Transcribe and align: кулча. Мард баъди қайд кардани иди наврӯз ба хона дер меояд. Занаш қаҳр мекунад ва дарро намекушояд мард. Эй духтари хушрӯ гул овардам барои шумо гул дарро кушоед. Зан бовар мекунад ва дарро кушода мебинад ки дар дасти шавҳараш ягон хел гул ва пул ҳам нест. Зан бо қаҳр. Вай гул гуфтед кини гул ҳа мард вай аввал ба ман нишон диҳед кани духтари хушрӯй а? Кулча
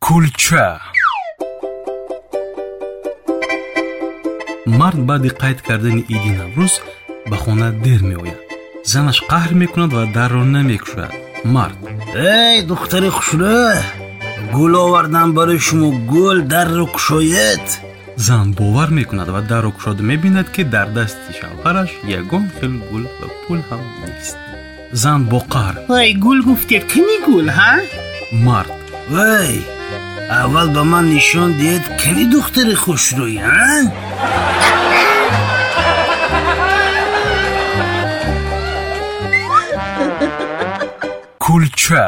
кулча. 0.00 0.68
Мард 4.66 5.00
баъди 5.08 5.30
қайд 5.42 5.58
кардани 5.66 6.02
иди 6.14 6.32
наврӯз 6.40 6.74
ба 7.30 7.36
хона 7.42 7.68
дер 7.84 8.00
меояд. 8.10 8.40
Занаш 8.92 9.18
қаҳр 9.30 9.52
мекунад 9.62 9.92
ва 9.98 10.04
дарро 10.16 10.44
намекушояд 10.54 11.12
мард. 11.44 11.78
Эй 12.14 12.56
духтари 12.70 13.10
хушрӯ 13.16 13.58
гул 14.54 14.74
овардам 14.84 15.28
барои 15.36 15.58
шумо 15.66 15.88
гул 16.12 16.38
дарро 16.52 16.86
кушоед. 16.94 17.66
Зан 18.26 18.46
бовар 18.58 18.90
мекунад 18.98 19.28
ва 19.34 19.40
дарро 19.50 19.70
кушода 19.72 20.02
мебинад 20.10 20.48
ки 20.54 20.62
дар 20.74 20.88
дасти 20.96 21.30
шавҳараш 21.38 21.90
ягон 22.18 22.44
хел 22.56 22.74
гул 22.90 23.04
ва 23.18 23.26
пул 23.42 23.60
ҳам 23.68 23.82
нест. 24.00 24.36
Зан 25.02 25.20
бо 25.30 25.38
қаҳр. 25.54 25.74
Вай 25.88 26.12
гул 26.24 26.38
гуфтед 26.48 26.84
кини 26.92 27.16
гул 27.26 27.48
ҳа 27.58 27.72
мард 28.32 28.72
вай 29.10 29.60
аввал 30.40 30.68
ба 30.74 30.82
ман 30.84 31.06
нишон 31.12 31.50
диҳед 31.58 31.84
кани 32.00 32.24
духтари 32.32 32.74
хушрӯй 32.82 33.36
а? 33.38 33.40
Кулча 41.44 42.06